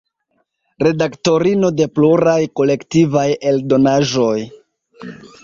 Redaktorino 0.85 1.69
de 1.81 1.87
pluraj 1.99 2.39
kolektivaj 2.61 3.27
eldonaĵoj. 3.53 4.35